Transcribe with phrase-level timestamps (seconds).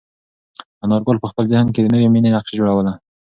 [0.83, 2.93] انارګل په خپل ذهن کې د نوې مېنې نقشه جوړوله.